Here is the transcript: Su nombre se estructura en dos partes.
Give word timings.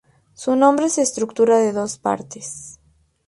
Su 0.33 0.55
nombre 0.55 0.89
se 0.89 1.03
estructura 1.03 1.63
en 1.63 1.75
dos 1.75 1.99
partes. 1.99 2.79